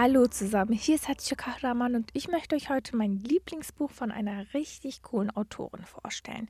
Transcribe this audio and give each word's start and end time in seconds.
Hallo 0.00 0.28
zusammen, 0.28 0.74
hier 0.74 0.94
ist 0.94 1.08
Hatje 1.08 1.34
Kahraman 1.36 1.96
und 1.96 2.10
ich 2.12 2.28
möchte 2.28 2.54
euch 2.54 2.70
heute 2.70 2.94
mein 2.94 3.16
Lieblingsbuch 3.16 3.90
von 3.90 4.12
einer 4.12 4.54
richtig 4.54 5.02
coolen 5.02 5.28
Autorin 5.30 5.84
vorstellen. 5.84 6.48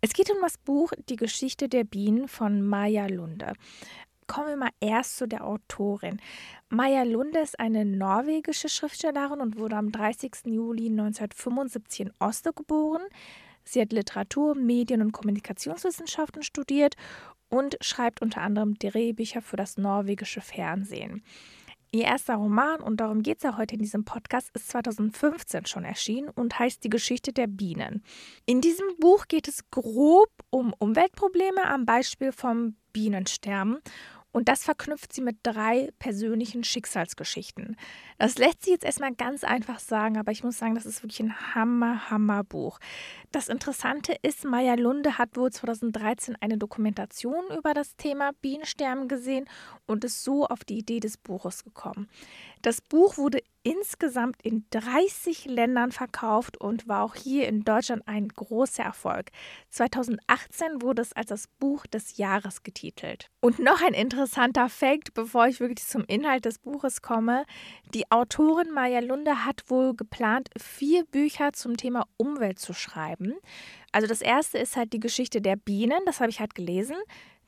Es 0.00 0.12
geht 0.12 0.28
um 0.28 0.38
das 0.42 0.58
Buch 0.58 0.90
Die 1.08 1.14
Geschichte 1.14 1.68
der 1.68 1.84
Bienen 1.84 2.26
von 2.26 2.62
Maya 2.62 3.06
Lunde. 3.06 3.52
Kommen 4.26 4.48
wir 4.48 4.56
mal 4.56 4.72
erst 4.80 5.18
zu 5.18 5.28
der 5.28 5.46
Autorin. 5.46 6.20
Maya 6.68 7.04
Lunde 7.04 7.38
ist 7.38 7.60
eine 7.60 7.84
norwegische 7.84 8.68
Schriftstellerin 8.68 9.40
und 9.40 9.56
wurde 9.56 9.76
am 9.76 9.92
30. 9.92 10.46
Juli 10.46 10.86
1975 10.86 12.00
in 12.00 12.12
Oslo 12.18 12.52
geboren. 12.52 13.02
Sie 13.62 13.80
hat 13.80 13.92
Literatur, 13.92 14.56
Medien- 14.56 15.02
und 15.02 15.12
Kommunikationswissenschaften 15.12 16.42
studiert 16.42 16.96
und 17.50 17.76
schreibt 17.80 18.20
unter 18.20 18.40
anderem 18.40 18.74
Drehbücher 18.80 19.42
für 19.42 19.56
das 19.56 19.78
norwegische 19.78 20.40
Fernsehen. 20.40 21.22
Ihr 21.92 22.04
erster 22.04 22.36
Roman, 22.36 22.80
und 22.80 22.98
darum 22.98 23.22
geht 23.22 23.38
es 23.38 23.42
ja 23.42 23.56
heute 23.56 23.74
in 23.74 23.82
diesem 23.82 24.04
Podcast, 24.04 24.50
ist 24.54 24.68
2015 24.68 25.66
schon 25.66 25.84
erschienen 25.84 26.28
und 26.28 26.56
heißt 26.56 26.84
Die 26.84 26.88
Geschichte 26.88 27.32
der 27.32 27.48
Bienen. 27.48 28.04
In 28.46 28.60
diesem 28.60 28.86
Buch 29.00 29.26
geht 29.26 29.48
es 29.48 29.68
grob 29.70 30.30
um 30.50 30.72
Umweltprobleme 30.78 31.68
am 31.68 31.86
Beispiel 31.86 32.30
vom 32.30 32.76
Bienensterben 32.92 33.78
und 34.32 34.48
das 34.48 34.64
verknüpft 34.64 35.12
sie 35.12 35.22
mit 35.22 35.38
drei 35.42 35.90
persönlichen 35.98 36.62
Schicksalsgeschichten. 36.64 37.76
Das 38.18 38.38
lässt 38.38 38.62
sich 38.62 38.72
jetzt 38.72 38.84
erstmal 38.84 39.14
ganz 39.14 39.44
einfach 39.44 39.80
sagen, 39.80 40.18
aber 40.18 40.30
ich 40.30 40.44
muss 40.44 40.58
sagen, 40.58 40.74
das 40.74 40.86
ist 40.86 41.02
wirklich 41.02 41.20
ein 41.20 41.54
Hammer, 41.54 42.10
Hammer 42.10 42.44
Buch. 42.44 42.78
Das 43.32 43.48
Interessante 43.48 44.14
ist, 44.22 44.44
Maya 44.44 44.74
Lunde 44.74 45.18
hat 45.18 45.36
wohl 45.36 45.50
2013 45.50 46.36
eine 46.40 46.58
Dokumentation 46.58 47.44
über 47.56 47.74
das 47.74 47.96
Thema 47.96 48.30
Bienensterben 48.40 49.08
gesehen 49.08 49.48
und 49.86 50.04
ist 50.04 50.22
so 50.22 50.46
auf 50.46 50.64
die 50.64 50.78
Idee 50.78 51.00
des 51.00 51.16
Buches 51.16 51.64
gekommen. 51.64 52.08
Das 52.62 52.80
Buch 52.80 53.16
wurde 53.16 53.40
insgesamt 53.62 54.36
in 54.42 54.64
30 54.70 55.44
Ländern 55.46 55.92
verkauft 55.92 56.56
und 56.56 56.88
war 56.88 57.04
auch 57.04 57.14
hier 57.14 57.46
in 57.46 57.62
Deutschland 57.62 58.06
ein 58.06 58.28
großer 58.28 58.82
Erfolg. 58.82 59.30
2018 59.70 60.80
wurde 60.82 61.02
es 61.02 61.12
als 61.12 61.28
das 61.28 61.46
Buch 61.58 61.86
des 61.86 62.16
Jahres 62.16 62.62
getitelt. 62.62 63.30
Und 63.40 63.58
noch 63.58 63.82
ein 63.82 63.94
interessanter 64.20 64.68
Fakt, 64.68 65.14
bevor 65.14 65.46
ich 65.46 65.60
wirklich 65.60 65.86
zum 65.86 66.04
Inhalt 66.04 66.44
des 66.44 66.58
Buches 66.58 67.00
komme. 67.00 67.46
Die 67.94 68.10
Autorin 68.10 68.70
Maya 68.70 69.00
Lunde 69.00 69.46
hat 69.46 69.70
wohl 69.70 69.94
geplant, 69.94 70.50
vier 70.60 71.04
Bücher 71.06 71.54
zum 71.54 71.78
Thema 71.78 72.06
Umwelt 72.18 72.58
zu 72.58 72.74
schreiben. 72.74 73.34
Also 73.92 74.06
das 74.06 74.20
erste 74.20 74.58
ist 74.58 74.76
halt 74.76 74.92
die 74.92 75.00
Geschichte 75.00 75.40
der 75.40 75.56
Bienen, 75.56 76.00
das 76.04 76.20
habe 76.20 76.28
ich 76.28 76.38
halt 76.38 76.54
gelesen. 76.54 76.96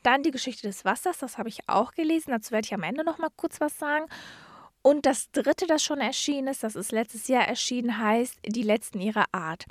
Dann 0.03 0.23
die 0.23 0.31
Geschichte 0.31 0.67
des 0.67 0.87
Wassers, 0.87 1.19
das 1.19 1.37
habe 1.37 1.51
ich 1.51 1.69
auch 1.69 1.93
gelesen. 1.93 2.31
Dazu 2.31 2.53
werde 2.53 2.65
ich 2.65 2.73
am 2.73 2.85
Ende 2.85 3.05
noch 3.05 3.19
mal 3.19 3.29
kurz 3.37 3.61
was 3.61 3.79
sagen. 3.79 4.07
Und 4.81 5.05
das 5.05 5.31
dritte, 5.31 5.67
das 5.67 5.85
schon 5.85 6.01
erschienen 6.01 6.49
ist, 6.49 6.63
das 6.63 6.75
ist 6.75 6.91
letztes 6.91 7.29
Jahr 7.29 7.47
erschienen, 7.47 7.99
heißt 7.99 8.39
Die 8.47 8.63
letzten 8.63 8.99
ihrer 8.99 9.27
Art. 9.33 9.67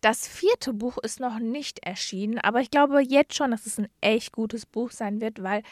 Das 0.00 0.28
vierte 0.28 0.72
Buch 0.72 0.98
ist 0.98 1.18
noch 1.18 1.40
nicht 1.40 1.80
erschienen, 1.80 2.38
aber 2.38 2.60
ich 2.60 2.70
glaube 2.70 3.02
jetzt 3.02 3.34
schon, 3.34 3.50
dass 3.50 3.66
es 3.66 3.78
ein 3.78 3.88
echt 4.00 4.32
gutes 4.32 4.66
Buch 4.66 4.92
sein 4.92 5.20
wird, 5.20 5.42
weil 5.42 5.62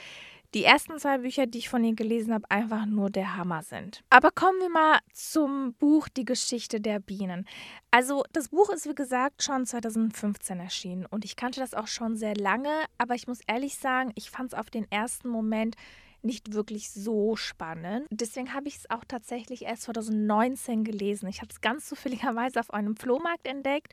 die 0.55 0.65
ersten 0.65 0.99
zwei 0.99 1.19
Bücher, 1.19 1.47
die 1.47 1.59
ich 1.59 1.69
von 1.69 1.83
ihr 1.85 1.95
gelesen 1.95 2.35
habe, 2.35 2.51
einfach 2.51 2.87
nur 2.87 3.11
der 3.11 3.37
Hammer 3.37 3.63
sind. 3.63 4.03
Aber 4.11 4.31
kommen 4.31 4.59
wir 4.61 4.69
mal 4.69 4.99
zum 5.13 5.75
Buch 5.75 6.09
Die 6.09 6.25
Geschichte 6.25 6.81
der 6.81 7.01
Bienen. 7.01 7.47
Also 7.91 8.25
das 8.33 8.49
Buch 8.49 8.71
ist 8.71 8.89
wie 8.89 8.95
gesagt 8.95 9.43
schon 9.43 9.67
2015 9.67 10.61
erschienen 10.61 11.07
und 11.07 11.25
ich 11.25 11.37
kannte 11.37 11.61
das 11.61 11.75
auch 11.75 11.87
schon 11.87 12.17
sehr 12.17 12.35
lange, 12.35 12.85
aber 12.99 13.15
ich 13.15 13.27
muss 13.27 13.41
ehrlich 13.47 13.77
sagen, 13.77 14.13
ich 14.15 14.31
fand 14.31 14.53
es 14.53 14.59
auf 14.59 14.71
den 14.71 14.91
ersten 14.91 15.29
Moment 15.29 15.77
nicht 16.23 16.53
wirklich 16.55 16.91
so 16.91 17.37
spannend. 17.37 18.07
Deswegen 18.11 18.55
habe 18.55 18.69
ich 18.69 18.77
es 18.77 18.91
auch 18.91 19.05
tatsächlich 19.07 19.63
erst 19.63 19.83
2019 19.83 20.85
gelesen. 20.85 21.29
Ich 21.29 21.41
habe 21.41 21.51
es 21.51 21.61
ganz 21.61 21.89
zufälligerweise 21.89 22.61
auf 22.61 22.73
einem 22.73 22.97
Flohmarkt 22.97 23.47
entdeckt 23.47 23.93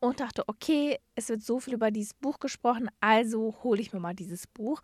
und 0.00 0.20
dachte, 0.20 0.44
okay, 0.48 0.98
es 1.14 1.28
wird 1.28 1.42
so 1.42 1.60
viel 1.60 1.74
über 1.74 1.90
dieses 1.90 2.14
Buch 2.14 2.40
gesprochen, 2.40 2.90
also 3.00 3.54
hole 3.62 3.80
ich 3.80 3.92
mir 3.92 4.00
mal 4.00 4.14
dieses 4.14 4.46
Buch. 4.46 4.80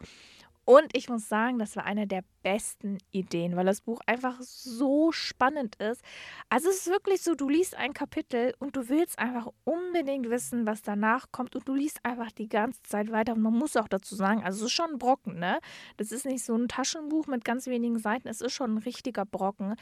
Und 0.67 0.97
ich 0.97 1.09
muss 1.09 1.29
sagen, 1.29 1.61
das 1.61 1.77
war 1.77 1.85
eine 1.85 2.09
der 2.09 2.25
besten 2.43 2.99
Ideen, 3.13 3.55
weil 3.55 3.67
das 3.67 3.81
Buch 3.81 4.01
einfach 4.05 4.41
so 4.41 5.13
spannend 5.13 5.77
ist. 5.77 6.03
Also 6.49 6.69
es 6.69 6.79
ist 6.79 6.87
wirklich 6.89 7.23
so, 7.23 7.37
du 7.37 7.49
liest 7.49 7.77
ein 7.77 7.93
Kapitel 7.93 8.53
und 8.59 8.75
du 8.75 8.89
willst 8.89 9.17
einfach 9.17 9.47
unbedingt 9.63 10.29
wissen, 10.29 10.67
was 10.67 10.83
danach 10.83 11.31
kommt 11.31 11.55
und 11.55 11.69
du 11.69 11.75
liest 11.75 12.01
einfach 12.03 12.33
die 12.33 12.49
ganze 12.49 12.83
Zeit 12.83 13.13
weiter. 13.13 13.35
Und 13.35 13.43
man 13.43 13.55
muss 13.55 13.77
auch 13.77 13.87
dazu 13.87 14.17
sagen, 14.17 14.43
also 14.43 14.65
es 14.65 14.73
ist 14.73 14.77
schon 14.77 14.91
ein 14.91 14.99
Brocken, 14.99 15.39
ne? 15.39 15.61
Das 15.99 16.11
ist 16.11 16.27
nicht 16.27 16.45
so 16.45 16.57
ein 16.57 16.67
Taschenbuch 16.67 17.29
mit 17.29 17.45
ganz 17.45 17.69
wenigen 17.69 18.01
Seiten, 18.01 18.27
es 18.27 18.41
ist 18.41 18.53
schon 18.53 18.75
ein 18.75 18.79
richtiger 18.79 19.25
Brocken. 19.25 19.77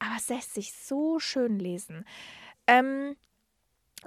Aber 0.00 0.16
es 0.16 0.28
lässt 0.28 0.54
sich 0.54 0.72
so 0.72 1.20
schön 1.20 1.60
lesen. 1.60 2.04
Ähm, 2.66 3.14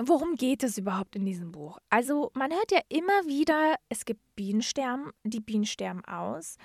Worum 0.01 0.35
geht 0.35 0.63
es 0.63 0.77
überhaupt 0.77 1.17
in 1.17 1.25
diesem 1.25 1.51
Buch? 1.51 1.77
Also 1.89 2.31
man 2.33 2.51
hört 2.51 2.71
ja 2.71 2.79
immer 2.87 3.25
wieder, 3.27 3.75
es 3.89 4.05
gibt 4.05 4.21
Bienensterben, 4.37 5.11
die 5.25 5.41
Bienen 5.41 5.65
sterben 5.65 6.05
aus, 6.05 6.55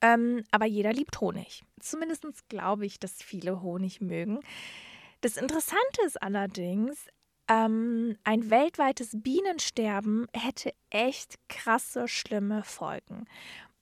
ähm, 0.00 0.42
aber 0.50 0.66
jeder 0.66 0.92
liebt 0.92 1.20
Honig. 1.20 1.62
Zumindest 1.78 2.26
glaube 2.48 2.84
ich, 2.84 2.98
dass 2.98 3.22
viele 3.22 3.62
Honig 3.62 4.00
mögen. 4.00 4.40
Das 5.20 5.36
Interessante 5.36 6.02
ist 6.04 6.20
allerdings, 6.20 7.06
ähm, 7.46 8.16
ein 8.24 8.50
weltweites 8.50 9.10
Bienensterben 9.12 10.26
hätte 10.34 10.74
echt 10.90 11.36
krasse, 11.48 12.08
schlimme 12.08 12.64
Folgen. 12.64 13.26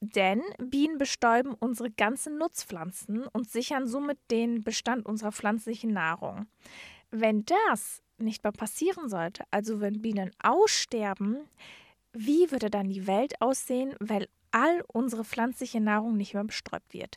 Denn 0.00 0.42
Bienen 0.58 0.98
bestäuben 0.98 1.54
unsere 1.58 1.90
ganzen 1.90 2.36
Nutzpflanzen 2.36 3.26
und 3.28 3.48
sichern 3.50 3.86
somit 3.86 4.18
den 4.30 4.62
Bestand 4.62 5.06
unserer 5.06 5.32
pflanzlichen 5.32 5.94
Nahrung. 5.94 6.48
Wenn 7.10 7.46
das 7.46 8.02
nicht 8.20 8.44
mehr 8.44 8.52
passieren 8.52 9.08
sollte, 9.08 9.44
also 9.50 9.80
wenn 9.80 10.02
Bienen 10.02 10.30
aussterben, 10.42 11.48
wie 12.12 12.50
würde 12.50 12.70
dann 12.70 12.88
die 12.88 13.06
Welt 13.06 13.40
aussehen, 13.40 13.94
weil 14.00 14.26
all 14.52 14.82
unsere 14.88 15.24
pflanzliche 15.24 15.80
Nahrung 15.80 16.16
nicht 16.16 16.34
mehr 16.34 16.44
bestäubt 16.44 16.92
wird. 16.92 17.16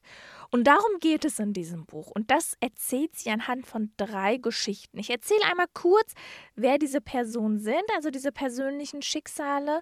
Und 0.52 0.66
darum 0.66 1.00
geht 1.00 1.25
es 1.25 1.40
in 1.40 1.53
diesem 1.53 1.86
Buch. 1.86 2.12
Und 2.12 2.30
das 2.31 2.56
erzählt 2.59 3.16
sie 3.16 3.30
anhand 3.30 3.66
von 3.66 3.92
drei 3.97 4.38
Geschichten. 4.38 5.00
Ich 5.00 5.09
erzähle 5.09 5.44
einmal 5.50 5.68
kurz, 5.74 6.13
wer 6.56 6.78
diese 6.78 7.02
Personen 7.02 7.59
sind, 7.59 7.84
also 7.96 8.12
diese 8.12 8.31
persönlichen 8.31 9.02
Schicksale 9.02 9.81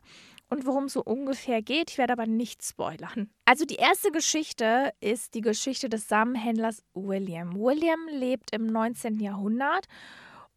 und 0.50 0.66
worum 0.66 0.86
es 0.86 0.94
so 0.94 1.04
ungefähr 1.04 1.62
geht. 1.62 1.92
Ich 1.92 1.98
werde 1.98 2.14
aber 2.14 2.26
nicht 2.26 2.64
spoilern. 2.64 3.30
Also 3.46 3.66
die 3.66 3.76
erste 3.76 4.12
Geschichte 4.12 4.94
ist 5.00 5.34
die 5.34 5.42
Geschichte 5.42 5.90
des 5.90 6.08
Samenhändlers 6.08 6.84
William. 6.94 7.56
William 7.56 8.08
lebt 8.10 8.54
im 8.54 8.68
19. 8.68 9.20
Jahrhundert 9.20 9.88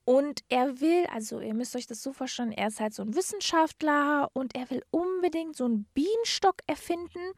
und 0.04 0.40
er 0.48 0.80
will, 0.80 1.06
also 1.06 1.40
ihr 1.40 1.54
müsst 1.54 1.74
euch 1.76 1.86
das 1.86 2.02
so 2.02 2.12
vorstellen, 2.12 2.52
er 2.52 2.68
ist 2.68 2.80
halt 2.80 2.94
so 2.94 3.02
ein 3.02 3.14
Wissenschaftler 3.14 4.30
und 4.34 4.54
er 4.54 4.70
will 4.70 4.82
unbedingt 4.90 5.56
so 5.56 5.64
einen 5.64 5.84
Bienenstock 5.94 6.56
erfinden, 6.66 7.32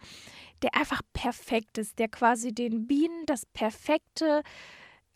der 0.63 0.75
einfach 0.75 1.03
perfekt 1.13 1.79
ist, 1.79 1.99
der 1.99 2.09
quasi 2.09 2.53
den 2.53 2.87
Bienen 2.87 3.25
das 3.27 3.47
perfekte 3.47 4.43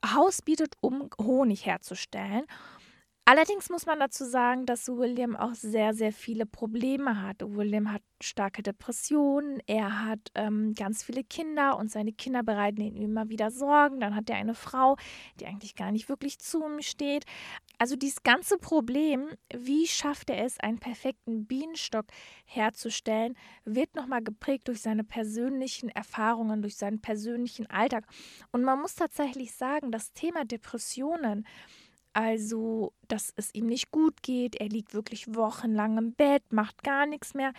Haus 0.05 0.43
bietet, 0.43 0.75
um 0.81 1.11
Honig 1.21 1.67
herzustellen. 1.67 2.47
Allerdings 3.33 3.71
muss 3.71 3.87
man 3.87 4.01
dazu 4.01 4.25
sagen, 4.25 4.67
dass 4.67 4.89
William 4.89 5.37
auch 5.37 5.55
sehr, 5.55 5.95
sehr 5.95 6.13
viele 6.13 6.47
Probleme 6.47 7.23
hat. 7.23 7.37
William 7.43 7.93
hat 7.93 8.03
starke 8.21 8.61
Depressionen, 8.61 9.63
er 9.69 10.05
hat 10.05 10.19
ähm, 10.35 10.73
ganz 10.75 11.05
viele 11.05 11.23
Kinder 11.23 11.79
und 11.79 11.93
seine 11.93 12.13
Kinder 12.13 12.43
bereiten 12.43 12.81
ihm 12.81 12.97
immer 12.97 13.29
wieder 13.29 13.53
Sorgen. 13.53 14.01
Dann 14.01 14.17
hat 14.17 14.29
er 14.31 14.35
eine 14.35 14.57
Frau, 14.57 14.97
die 15.39 15.47
eigentlich 15.47 15.77
gar 15.77 15.93
nicht 15.93 16.09
wirklich 16.09 16.41
zu 16.41 16.65
ihm 16.67 16.83
steht. 16.83 17.25
Also 17.79 17.95
dieses 17.95 18.25
ganze 18.25 18.59
Problem, 18.59 19.29
wie 19.55 19.87
schafft 19.87 20.29
er 20.29 20.45
es, 20.45 20.59
einen 20.59 20.81
perfekten 20.81 21.47
Bienenstock 21.47 22.07
herzustellen, 22.47 23.37
wird 23.65 23.95
nochmal 23.95 24.25
geprägt 24.25 24.67
durch 24.67 24.83
seine 24.83 25.05
persönlichen 25.05 25.89
Erfahrungen, 25.89 26.63
durch 26.63 26.77
seinen 26.77 27.01
persönlichen 27.01 27.71
Alltag. 27.71 28.09
Und 28.51 28.65
man 28.65 28.81
muss 28.81 28.97
tatsächlich 28.97 29.55
sagen, 29.55 29.93
das 29.93 30.13
Thema 30.15 30.45
Depressionen, 30.45 31.47
also, 32.13 32.93
dass 33.07 33.33
es 33.37 33.55
ihm 33.55 33.67
nicht 33.67 33.91
gut 33.91 34.23
geht, 34.23 34.57
er 34.57 34.69
liegt 34.69 34.95
wirklich 34.95 35.35
wochenlang 35.35 35.97
im 35.97 36.13
Bett, 36.13 36.43
macht 36.53 36.83
gar 36.83 37.07
nichts 37.07 37.35
mehr, 37.35 37.53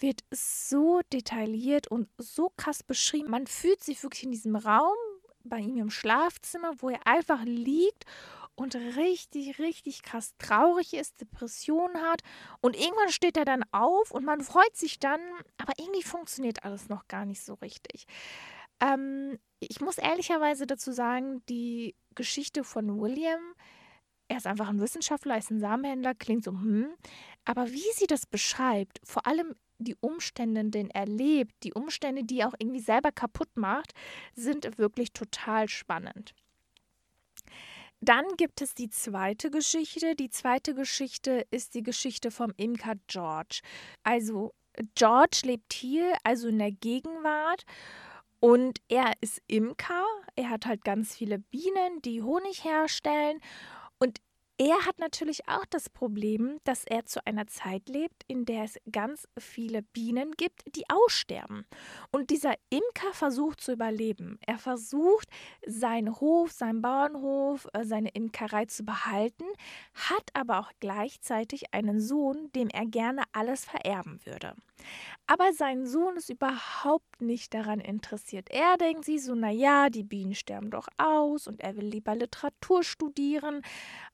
wird 0.00 0.22
so 0.30 1.00
detailliert 1.12 1.88
und 1.88 2.08
so 2.16 2.50
krass 2.56 2.82
beschrieben. 2.82 3.30
Man 3.30 3.46
fühlt 3.46 3.84
sich 3.84 4.02
wirklich 4.02 4.24
in 4.24 4.30
diesem 4.30 4.56
Raum 4.56 4.96
bei 5.44 5.58
ihm 5.58 5.76
im 5.76 5.90
Schlafzimmer, 5.90 6.72
wo 6.78 6.88
er 6.88 7.06
einfach 7.06 7.42
liegt 7.44 8.04
und 8.54 8.74
richtig, 8.74 9.58
richtig 9.58 10.02
krass 10.02 10.34
traurig 10.38 10.94
ist, 10.94 11.20
Depressionen 11.20 12.02
hat. 12.02 12.22
Und 12.60 12.76
irgendwann 12.76 13.10
steht 13.10 13.36
er 13.36 13.44
dann 13.44 13.64
auf 13.72 14.10
und 14.10 14.24
man 14.24 14.40
freut 14.40 14.76
sich 14.76 14.98
dann, 14.98 15.20
aber 15.58 15.72
irgendwie 15.78 16.02
funktioniert 16.02 16.64
alles 16.64 16.88
noch 16.88 17.06
gar 17.08 17.24
nicht 17.24 17.42
so 17.42 17.54
richtig. 17.54 18.06
Ähm, 18.80 19.38
ich 19.60 19.80
muss 19.80 19.98
ehrlicherweise 19.98 20.66
dazu 20.66 20.92
sagen, 20.92 21.42
die 21.48 21.94
Geschichte 22.14 22.64
von 22.64 23.00
William 23.00 23.40
er 24.28 24.36
ist 24.36 24.46
einfach 24.46 24.68
ein 24.68 24.80
Wissenschaftler, 24.80 25.38
ist 25.38 25.50
ein 25.50 25.60
Samenhändler, 25.60 26.14
klingt 26.14 26.44
so, 26.44 26.52
hm. 26.52 26.88
Aber 27.44 27.70
wie 27.70 27.92
sie 27.94 28.06
das 28.06 28.26
beschreibt, 28.26 29.00
vor 29.02 29.26
allem 29.26 29.54
die 29.78 29.96
Umstände, 30.00 30.60
in 30.60 30.70
denen 30.70 30.90
er 30.90 31.06
lebt, 31.06 31.54
die 31.62 31.72
Umstände, 31.72 32.24
die 32.24 32.40
er 32.40 32.48
auch 32.48 32.54
irgendwie 32.58 32.80
selber 32.80 33.12
kaputt 33.12 33.56
macht, 33.56 33.92
sind 34.34 34.78
wirklich 34.78 35.12
total 35.12 35.68
spannend. 35.68 36.34
Dann 38.00 38.24
gibt 38.36 38.60
es 38.60 38.74
die 38.74 38.90
zweite 38.90 39.50
Geschichte. 39.50 40.14
Die 40.14 40.30
zweite 40.30 40.74
Geschichte 40.74 41.46
ist 41.50 41.74
die 41.74 41.82
Geschichte 41.82 42.30
vom 42.30 42.52
Imker 42.56 42.94
George. 43.08 43.60
Also 44.04 44.52
George 44.94 45.40
lebt 45.44 45.72
hier, 45.72 46.16
also 46.22 46.48
in 46.48 46.58
der 46.58 46.70
Gegenwart. 46.70 47.64
Und 48.40 48.80
er 48.88 49.12
ist 49.20 49.42
Imker. 49.48 50.04
Er 50.36 50.50
hat 50.50 50.66
halt 50.66 50.84
ganz 50.84 51.14
viele 51.16 51.38
Bienen, 51.38 52.02
die 52.04 52.22
Honig 52.22 52.62
herstellen. 52.64 53.40
Er 54.60 54.84
hat 54.86 54.98
natürlich 54.98 55.48
auch 55.48 55.64
das 55.66 55.88
Problem, 55.88 56.58
dass 56.64 56.82
er 56.84 57.06
zu 57.06 57.24
einer 57.24 57.46
Zeit 57.46 57.88
lebt, 57.88 58.24
in 58.26 58.44
der 58.44 58.64
es 58.64 58.76
ganz 58.90 59.28
viele 59.38 59.82
Bienen 59.82 60.32
gibt, 60.32 60.74
die 60.74 60.82
aussterben. 60.90 61.64
Und 62.10 62.30
dieser 62.30 62.54
Imker 62.68 63.12
versucht 63.12 63.60
zu 63.60 63.70
überleben. 63.70 64.40
Er 64.44 64.58
versucht, 64.58 65.28
seinen 65.64 66.20
Hof, 66.20 66.50
seinen 66.50 66.82
Bauernhof, 66.82 67.68
äh, 67.72 67.84
seine 67.84 68.08
Imkerei 68.08 68.64
zu 68.64 68.84
behalten, 68.84 69.44
hat 69.94 70.28
aber 70.34 70.58
auch 70.58 70.72
gleichzeitig 70.80 71.72
einen 71.72 72.00
Sohn, 72.00 72.50
dem 72.56 72.68
er 72.68 72.86
gerne 72.86 73.22
alles 73.32 73.64
vererben 73.64 74.18
würde. 74.24 74.54
Aber 75.26 75.52
sein 75.52 75.84
Sohn 75.86 76.16
ist 76.16 76.30
überhaupt 76.30 77.20
nicht 77.20 77.52
daran 77.52 77.80
interessiert. 77.80 78.48
Er 78.50 78.78
denkt 78.78 79.04
sich 79.04 79.22
so, 79.22 79.34
naja, 79.34 79.90
die 79.90 80.02
Bienen 80.02 80.34
sterben 80.34 80.70
doch 80.70 80.88
aus 80.96 81.46
und 81.46 81.60
er 81.60 81.76
will 81.76 81.84
lieber 81.84 82.14
Literatur 82.14 82.82
studieren. 82.82 83.62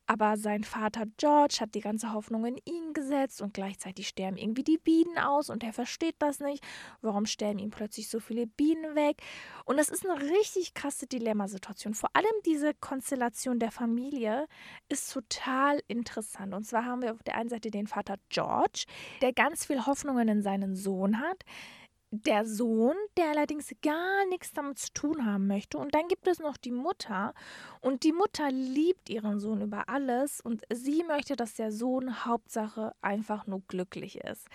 Aber 0.06 0.36
sein 0.36 0.64
Vater 0.64 1.04
George 1.16 1.58
hat 1.60 1.74
die 1.74 1.80
ganze 1.80 2.12
Hoffnung 2.12 2.44
in 2.44 2.58
ihn 2.64 2.92
gesetzt 2.92 3.40
und 3.40 3.54
gleichzeitig 3.54 4.08
sterben 4.08 4.36
irgendwie 4.36 4.64
die 4.64 4.76
Bienen 4.76 5.16
aus 5.18 5.48
und 5.48 5.64
er 5.64 5.72
versteht 5.72 6.16
das 6.18 6.40
nicht. 6.40 6.62
Warum 7.00 7.24
sterben 7.24 7.58
ihm 7.58 7.70
plötzlich 7.70 8.08
so 8.10 8.20
viele 8.20 8.46
Bienen 8.46 8.94
weg? 8.94 9.22
Und 9.64 9.78
das 9.78 9.88
ist 9.88 10.06
eine 10.06 10.20
richtig 10.20 10.74
krasse 10.74 11.06
Dilemmasituation. 11.06 11.94
Vor 11.94 12.10
allem 12.12 12.26
diese 12.44 12.74
Konstellation 12.74 13.58
der 13.58 13.70
Familie 13.70 14.46
ist 14.88 15.12
total 15.12 15.80
interessant. 15.88 16.52
Und 16.52 16.64
zwar 16.64 16.84
haben 16.84 17.00
wir 17.00 17.12
auf 17.12 17.22
der 17.22 17.36
einen 17.36 17.48
Seite 17.48 17.70
den 17.70 17.86
Vater 17.86 18.16
George, 18.28 18.84
der 19.22 19.32
ganz 19.32 19.64
viel 19.64 19.86
Hoffnungen 19.86 20.28
in 20.28 20.42
seinen 20.54 20.76
Sohn 20.76 21.20
hat 21.20 21.44
der 22.22 22.46
Sohn, 22.46 22.94
der 23.16 23.30
allerdings 23.30 23.74
gar 23.82 24.24
nichts 24.28 24.52
damit 24.52 24.78
zu 24.78 24.92
tun 24.92 25.26
haben 25.26 25.48
möchte. 25.48 25.78
Und 25.78 25.96
dann 25.96 26.06
gibt 26.06 26.28
es 26.28 26.38
noch 26.38 26.56
die 26.56 26.70
Mutter. 26.70 27.34
Und 27.80 28.04
die 28.04 28.12
Mutter 28.12 28.52
liebt 28.52 29.10
ihren 29.10 29.40
Sohn 29.40 29.62
über 29.62 29.88
alles. 29.88 30.40
Und 30.40 30.62
sie 30.72 31.02
möchte, 31.02 31.34
dass 31.34 31.54
der 31.54 31.72
Sohn 31.72 32.24
Hauptsache 32.24 32.94
einfach 33.00 33.48
nur 33.48 33.62
glücklich 33.66 34.18
ist. 34.18 34.46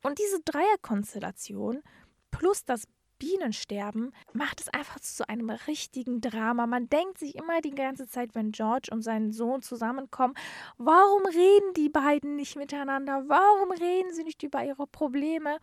Und 0.00 0.20
diese 0.20 0.40
Dreierkonstellation 0.44 1.82
plus 2.30 2.64
das 2.64 2.84
Bienensterben 3.18 4.12
macht 4.32 4.60
es 4.60 4.68
einfach 4.68 5.00
zu 5.00 5.28
einem 5.28 5.50
richtigen 5.50 6.20
Drama. 6.20 6.66
Man 6.66 6.88
denkt 6.88 7.18
sich 7.18 7.34
immer 7.34 7.60
die 7.60 7.74
ganze 7.74 8.06
Zeit, 8.06 8.34
wenn 8.34 8.52
George 8.52 8.88
und 8.92 9.02
sein 9.02 9.32
Sohn 9.32 9.62
zusammenkommen, 9.62 10.34
warum 10.76 11.24
reden 11.26 11.74
die 11.76 11.88
beiden 11.88 12.36
nicht 12.36 12.56
miteinander? 12.56 13.24
Warum 13.26 13.70
reden 13.72 14.12
sie 14.12 14.24
nicht 14.24 14.42
über 14.42 14.64
ihre 14.64 14.86
Probleme? 14.86 15.58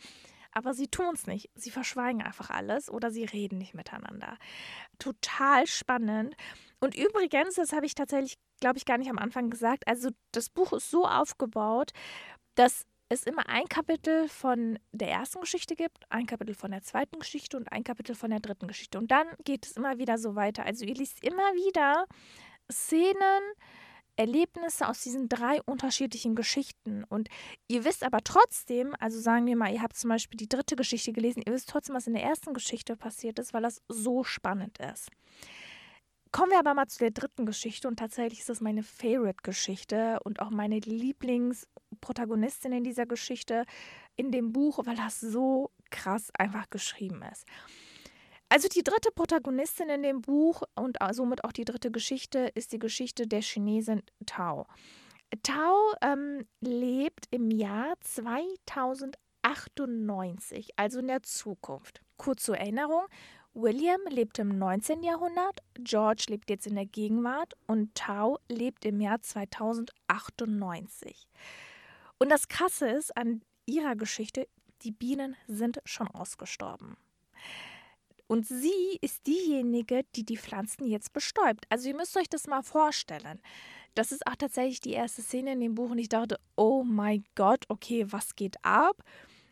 aber 0.55 0.73
sie 0.73 0.87
tun 0.87 1.13
es 1.13 1.27
nicht. 1.27 1.49
Sie 1.53 1.69
verschweigen 1.69 2.21
einfach 2.21 2.49
alles 2.49 2.89
oder 2.89 3.11
sie 3.11 3.25
reden 3.25 3.57
nicht 3.57 3.73
miteinander. 3.73 4.37
Total 4.97 5.67
spannend. 5.67 6.33
Und 6.79 6.95
übrigens, 6.95 7.55
das 7.55 7.73
habe 7.73 7.85
ich 7.85 7.93
tatsächlich, 7.93 8.37
glaube 8.61 8.77
ich, 8.77 8.85
gar 8.85 8.97
nicht 8.97 9.09
am 9.09 9.19
Anfang 9.19 9.49
gesagt. 9.49 9.85
Also 9.85 10.11
das 10.31 10.49
Buch 10.49 10.71
ist 10.71 10.89
so 10.89 11.05
aufgebaut, 11.05 11.91
dass 12.55 12.85
es 13.09 13.23
immer 13.23 13.47
ein 13.47 13.67
Kapitel 13.67 14.27
von 14.27 14.79
der 14.91 15.09
ersten 15.09 15.39
Geschichte 15.41 15.75
gibt, 15.75 16.05
ein 16.09 16.25
Kapitel 16.25 16.55
von 16.55 16.71
der 16.71 16.81
zweiten 16.81 17.19
Geschichte 17.19 17.57
und 17.57 17.71
ein 17.71 17.83
Kapitel 17.83 18.15
von 18.15 18.31
der 18.31 18.39
dritten 18.39 18.67
Geschichte. 18.67 18.97
Und 18.97 19.11
dann 19.11 19.27
geht 19.43 19.65
es 19.65 19.73
immer 19.73 19.97
wieder 19.99 20.17
so 20.17 20.35
weiter. 20.35 20.65
Also 20.65 20.85
ihr 20.85 20.95
liest 20.95 21.23
immer 21.23 21.53
wieder 21.53 22.05
Szenen, 22.71 23.43
Erlebnisse 24.15 24.87
aus 24.87 25.01
diesen 25.01 25.29
drei 25.29 25.61
unterschiedlichen 25.63 26.35
Geschichten. 26.35 27.03
Und 27.03 27.29
ihr 27.67 27.83
wisst 27.83 28.03
aber 28.03 28.19
trotzdem, 28.23 28.95
also 28.99 29.19
sagen 29.19 29.45
wir 29.45 29.55
mal, 29.55 29.73
ihr 29.73 29.81
habt 29.81 29.97
zum 29.97 30.09
Beispiel 30.09 30.37
die 30.37 30.49
dritte 30.49 30.75
Geschichte 30.75 31.11
gelesen, 31.11 31.43
ihr 31.45 31.53
wisst 31.53 31.69
trotzdem, 31.69 31.95
was 31.95 32.07
in 32.07 32.13
der 32.13 32.23
ersten 32.23 32.53
Geschichte 32.53 32.95
passiert 32.95 33.39
ist, 33.39 33.53
weil 33.53 33.61
das 33.61 33.81
so 33.87 34.23
spannend 34.23 34.79
ist. 34.79 35.09
Kommen 36.31 36.51
wir 36.51 36.59
aber 36.59 36.73
mal 36.73 36.87
zu 36.87 36.99
der 36.99 37.11
dritten 37.11 37.45
Geschichte 37.45 37.87
und 37.87 37.97
tatsächlich 37.97 38.39
ist 38.39 38.49
das 38.49 38.59
meine 38.59 38.83
Favorite-Geschichte 38.83 40.19
und 40.23 40.41
auch 40.41 40.49
meine 40.49 40.79
Lieblingsprotagonistin 41.95 42.71
in 42.71 42.83
dieser 42.83 43.05
Geschichte 43.05 43.65
in 44.15 44.31
dem 44.31 44.51
Buch, 44.51 44.79
weil 44.85 44.95
das 44.95 45.19
so 45.19 45.69
krass 45.89 46.31
einfach 46.37 46.69
geschrieben 46.69 47.23
ist. 47.31 47.45
Also 48.49 48.67
die 48.67 48.83
dritte 48.83 49.09
Protagonistin 49.13 49.89
in 49.89 50.03
dem 50.03 50.21
Buch 50.21 50.61
und 50.75 50.97
somit 51.11 51.43
auch 51.43 51.51
die 51.51 51.65
dritte 51.65 51.89
Geschichte 51.91 52.51
ist 52.53 52.73
die 52.73 52.79
Geschichte 52.79 53.27
der 53.27 53.41
Chinesin 53.41 54.03
Tao. 54.25 54.65
Tao 55.41 55.93
ähm, 56.01 56.45
lebt 56.61 57.25
im 57.31 57.49
Jahr 57.49 57.95
2098, 58.01 60.77
also 60.77 60.99
in 60.99 61.07
der 61.07 61.23
Zukunft. 61.23 62.01
Kurz 62.17 62.43
zur 62.43 62.57
Erinnerung, 62.57 63.05
William 63.53 64.01
lebt 64.09 64.37
im 64.39 64.59
19. 64.59 65.01
Jahrhundert, 65.01 65.61
George 65.79 66.25
lebt 66.29 66.49
jetzt 66.49 66.67
in 66.67 66.75
der 66.75 66.85
Gegenwart 66.85 67.53
und 67.67 67.95
Tao 67.95 68.37
lebt 68.47 68.85
im 68.85 69.01
Jahr 69.01 69.21
2098. 69.21 71.27
Und 72.17 72.29
das 72.29 72.47
Krasse 72.47 72.89
ist 72.89 73.15
an 73.17 73.41
ihrer 73.65 73.95
Geschichte, 73.95 74.47
die 74.81 74.91
Bienen 74.91 75.35
sind 75.47 75.79
schon 75.85 76.07
ausgestorben. 76.07 76.97
Und 78.27 78.47
sie 78.47 78.97
ist 79.01 79.27
diejenige, 79.27 80.01
die 80.15 80.25
die 80.25 80.37
Pflanzen 80.37 80.87
jetzt 80.87 81.13
bestäubt. 81.13 81.65
Also 81.69 81.89
ihr 81.89 81.95
müsst 81.95 82.17
euch 82.17 82.29
das 82.29 82.47
mal 82.47 82.63
vorstellen. 82.63 83.39
Das 83.93 84.11
ist 84.11 84.25
auch 84.27 84.35
tatsächlich 84.35 84.81
die 84.81 84.93
erste 84.93 85.21
Szene 85.21 85.53
in 85.53 85.59
dem 85.59 85.75
Buch 85.75 85.91
und 85.91 85.99
ich 85.99 86.09
dachte, 86.09 86.39
oh 86.55 86.83
mein 86.83 87.23
Gott, 87.35 87.65
okay, 87.69 88.05
was 88.09 88.35
geht 88.35 88.57
ab? 88.63 89.03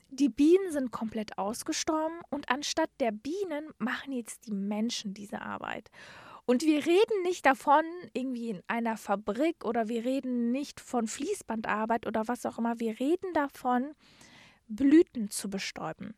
Die 0.09 0.29
Bienen 0.29 0.71
sind 0.71 0.91
komplett 0.91 1.37
ausgestorben 1.37 2.19
und 2.29 2.49
anstatt 2.49 2.89
der 2.99 3.11
Bienen 3.11 3.71
machen 3.77 4.11
jetzt 4.11 4.45
die 4.45 4.51
Menschen 4.51 5.13
diese 5.13 5.41
Arbeit. 5.41 5.89
Und 6.45 6.63
wir 6.63 6.85
reden 6.85 7.21
nicht 7.23 7.45
davon, 7.45 7.85
irgendwie 8.13 8.49
in 8.49 8.63
einer 8.67 8.97
Fabrik 8.97 9.63
oder 9.63 9.87
wir 9.87 10.03
reden 10.03 10.51
nicht 10.51 10.81
von 10.81 11.07
Fließbandarbeit 11.07 12.05
oder 12.05 12.27
was 12.27 12.45
auch 12.45 12.57
immer. 12.57 12.79
Wir 12.79 12.99
reden 12.99 13.33
davon, 13.33 13.93
Blüten 14.67 15.29
zu 15.29 15.49
bestäuben. 15.49 16.15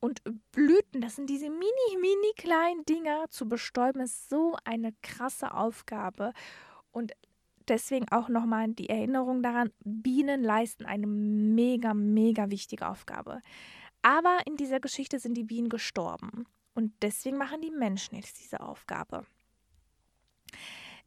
Und 0.00 0.22
Blüten, 0.52 1.00
das 1.00 1.16
sind 1.16 1.28
diese 1.28 1.50
mini, 1.50 1.96
mini 2.00 2.32
kleinen 2.36 2.84
Dinger 2.84 3.26
zu 3.28 3.48
bestäuben, 3.48 4.00
ist 4.00 4.28
so 4.28 4.56
eine 4.64 4.94
krasse 5.02 5.52
Aufgabe. 5.52 6.32
Und 6.90 7.12
deswegen 7.68 8.08
auch 8.10 8.28
nochmal 8.28 8.68
die 8.68 8.88
Erinnerung 8.88 9.42
daran, 9.42 9.72
Bienen 9.84 10.42
leisten 10.42 10.86
eine 10.86 11.06
mega, 11.06 11.92
mega 11.92 12.50
wichtige 12.50 12.88
Aufgabe. 12.88 13.40
Aber 14.02 14.38
in 14.46 14.56
dieser 14.56 14.80
Geschichte 14.80 15.18
sind 15.18 15.34
die 15.34 15.44
Bienen 15.44 15.68
gestorben. 15.68 16.46
Und 16.74 16.92
deswegen 17.02 17.36
machen 17.36 17.60
die 17.60 17.70
Menschen 17.70 18.16
jetzt 18.16 18.38
diese 18.38 18.60
Aufgabe. 18.60 19.26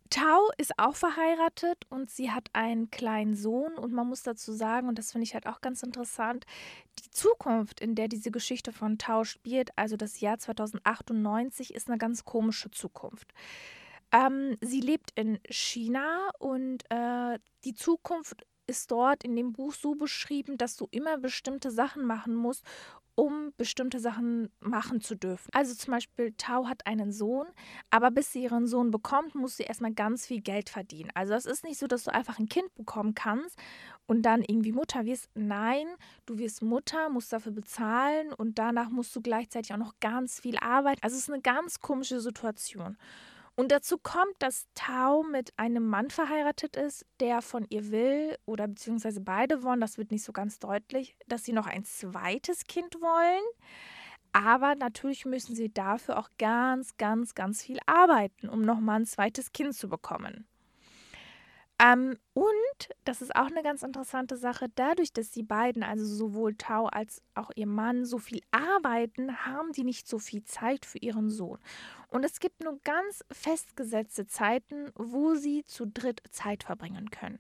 Tau 0.10 0.50
ist 0.58 0.80
auch 0.80 0.96
verheiratet 0.96 1.86
und 1.90 2.10
sie 2.10 2.32
hat 2.32 2.50
einen 2.54 2.90
kleinen 2.90 3.36
Sohn. 3.36 3.74
Und 3.76 3.94
man 3.94 4.08
muss 4.08 4.24
dazu 4.24 4.52
sagen, 4.54 4.88
und 4.88 4.98
das 4.98 5.12
finde 5.12 5.26
ich 5.26 5.36
halt 5.36 5.46
auch 5.46 5.62
ganz 5.62 5.84
interessant, 5.84 6.46
die 7.00 7.12
Zukunft, 7.12 7.80
in 7.80 7.94
der 7.94 8.08
diese 8.08 8.32
Geschichte 8.32 8.72
von 8.72 8.98
Tau 8.98 9.24
spielt, 9.24 9.70
also 9.78 9.98
das 9.98 10.20
Jahr 10.20 10.40
2098, 10.40 11.76
ist 11.76 11.90
eine 11.90 12.00
ganz 12.00 12.26
komische 12.26 12.72
Zukunft. 12.72 13.34
Ähm, 14.12 14.58
sie 14.62 14.82
lebt 14.82 15.12
in 15.14 15.40
China 15.48 16.32
und 16.40 16.90
äh, 16.90 17.38
die 17.64 17.76
Zukunft 17.76 18.48
ist 18.66 18.90
dort 18.92 19.24
in 19.24 19.36
dem 19.36 19.54
Buch 19.54 19.74
so 19.74 19.96
beschrieben, 19.96 20.58
dass 20.58 20.76
du 20.76 20.88
immer 20.92 21.18
bestimmte 21.18 21.72
Sachen 21.72 22.06
machen 22.06 22.36
musst, 22.36 22.64
um 23.20 23.52
bestimmte 23.58 24.00
Sachen 24.00 24.50
machen 24.62 25.02
zu 25.02 25.14
dürfen. 25.14 25.50
Also 25.52 25.76
zum 25.76 25.92
Beispiel, 25.92 26.34
Tau 26.38 26.68
hat 26.70 26.88
einen 26.88 27.12
Sohn, 27.12 27.48
aber 27.90 28.12
bis 28.12 28.32
sie 28.32 28.44
ihren 28.44 28.66
Sohn 28.66 28.92
bekommt, 28.92 29.36
muss 29.36 29.58
sie 29.58 29.64
erstmal 29.64 29.94
ganz 29.94 30.26
viel 30.26 30.40
Geld 30.40 30.70
verdienen. 30.70 31.10
Also 31.16 31.34
es 31.34 31.46
ist 31.46 31.66
nicht 31.66 31.78
so, 31.78 31.86
dass 31.86 32.06
du 32.06 32.14
einfach 32.14 32.40
ein 32.40 32.48
Kind 32.48 32.74
bekommen 32.76 33.16
kannst 33.16 33.60
und 34.08 34.22
dann 34.22 34.42
irgendwie 34.42 34.72
Mutter 34.72 35.04
wirst. 35.04 35.30
Nein, 35.36 35.86
du 36.28 36.38
wirst 36.38 36.62
Mutter, 36.62 37.10
musst 37.10 37.34
dafür 37.34 37.52
bezahlen 37.52 38.32
und 38.32 38.58
danach 38.58 38.90
musst 38.90 39.14
du 39.18 39.22
gleichzeitig 39.22 39.74
auch 39.74 39.78
noch 39.78 40.00
ganz 40.00 40.40
viel 40.40 40.58
arbeiten. 40.58 41.02
Also 41.04 41.18
es 41.18 41.24
ist 41.24 41.30
eine 41.30 41.42
ganz 41.42 41.82
komische 41.82 42.22
Situation. 42.22 42.98
Und 43.60 43.74
dazu 43.74 43.98
kommt, 43.98 44.36
dass 44.40 44.70
Tau 44.74 45.22
mit 45.22 45.52
einem 45.58 45.86
Mann 45.86 46.12
verheiratet 46.12 46.78
ist, 46.78 47.06
der 47.20 47.42
von 47.42 47.66
ihr 47.68 47.92
will, 47.92 48.38
oder 48.46 48.70
beziehungsweise 48.70 49.20
beide 49.20 49.64
wollen, 49.64 49.82
das 49.82 49.98
wird 49.98 50.12
nicht 50.12 50.24
so 50.24 50.32
ganz 50.32 50.60
deutlich, 50.60 51.18
dass 51.28 51.44
sie 51.44 51.52
noch 51.52 51.68
ein 51.68 51.84
zweites 51.84 52.64
Kind 52.64 52.96
wollen. 53.02 53.44
Aber 54.32 54.76
natürlich 54.76 55.26
müssen 55.26 55.58
sie 55.58 55.74
dafür 55.74 56.20
auch 56.20 56.30
ganz, 56.38 56.96
ganz, 56.96 57.36
ganz 57.36 57.62
viel 57.62 57.80
arbeiten, 57.86 58.48
um 58.48 58.62
nochmal 58.62 59.02
ein 59.02 59.06
zweites 59.06 59.52
Kind 59.52 59.76
zu 59.76 59.90
bekommen. 59.90 60.48
Ähm, 61.82 62.18
und 62.34 62.90
das 63.06 63.22
ist 63.22 63.34
auch 63.36 63.48
eine 63.48 63.64
ganz 63.64 63.84
interessante 63.84 64.36
Sache, 64.36 64.68
dadurch, 64.76 65.14
dass 65.14 65.32
die 65.32 65.44
beiden, 65.44 65.82
also 65.82 66.06
sowohl 66.06 66.56
Tau 66.56 66.88
als 66.88 67.22
auch 67.36 67.52
ihr 67.56 67.68
Mann, 67.68 68.06
so 68.06 68.18
viel 68.18 68.42
arbeiten, 68.52 69.46
haben 69.46 69.72
die 69.72 69.86
nicht 69.86 70.08
so 70.08 70.20
viel 70.20 70.44
Zeit 70.44 70.86
für 70.86 70.98
ihren 70.98 71.30
Sohn. 71.30 71.60
Und 72.10 72.26
es 72.26 72.40
gibt 72.42 72.62
nur 72.64 72.80
ganz 72.84 73.24
festgesetzte 73.32 74.28
Zeiten, 74.28 74.92
wo 74.96 75.36
sie 75.36 75.64
zu 75.64 75.86
dritt 75.88 76.22
Zeit 76.32 76.64
verbringen 76.64 77.12
können. 77.12 77.40